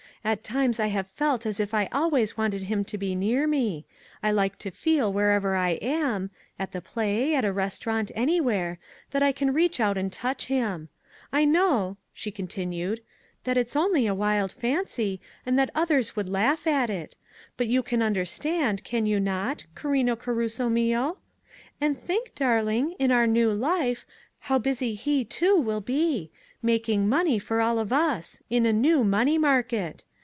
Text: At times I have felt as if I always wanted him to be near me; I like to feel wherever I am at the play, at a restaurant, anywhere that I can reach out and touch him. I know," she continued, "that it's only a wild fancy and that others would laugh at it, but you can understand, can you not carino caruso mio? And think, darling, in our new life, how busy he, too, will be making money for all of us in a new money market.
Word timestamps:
At 0.23 0.43
times 0.43 0.79
I 0.79 0.85
have 0.89 1.07
felt 1.15 1.47
as 1.47 1.59
if 1.59 1.73
I 1.73 1.89
always 1.91 2.37
wanted 2.37 2.61
him 2.61 2.85
to 2.85 2.95
be 2.99 3.15
near 3.15 3.47
me; 3.47 3.85
I 4.21 4.29
like 4.29 4.59
to 4.59 4.69
feel 4.69 5.11
wherever 5.11 5.55
I 5.55 5.79
am 5.81 6.29
at 6.59 6.73
the 6.73 6.79
play, 6.81 7.33
at 7.33 7.43
a 7.43 7.51
restaurant, 7.51 8.11
anywhere 8.13 8.77
that 9.09 9.23
I 9.23 9.31
can 9.31 9.51
reach 9.51 9.79
out 9.79 9.97
and 9.97 10.13
touch 10.13 10.45
him. 10.45 10.89
I 11.33 11.43
know," 11.43 11.97
she 12.13 12.29
continued, 12.29 13.01
"that 13.45 13.57
it's 13.57 13.75
only 13.75 14.05
a 14.05 14.13
wild 14.13 14.51
fancy 14.51 15.19
and 15.43 15.57
that 15.57 15.71
others 15.73 16.15
would 16.15 16.29
laugh 16.29 16.67
at 16.67 16.91
it, 16.91 17.15
but 17.57 17.65
you 17.65 17.81
can 17.81 18.03
understand, 18.03 18.83
can 18.83 19.07
you 19.07 19.19
not 19.19 19.65
carino 19.73 20.15
caruso 20.15 20.69
mio? 20.69 21.17
And 21.81 21.97
think, 21.97 22.35
darling, 22.35 22.91
in 22.99 23.09
our 23.11 23.25
new 23.25 23.51
life, 23.51 24.05
how 24.41 24.59
busy 24.59 24.93
he, 24.93 25.25
too, 25.25 25.55
will 25.57 25.81
be 25.81 26.29
making 26.61 27.09
money 27.09 27.39
for 27.39 27.59
all 27.59 27.79
of 27.79 27.91
us 27.91 28.39
in 28.51 28.67
a 28.67 28.71
new 28.73 29.03
money 29.03 29.39
market. 29.39 30.03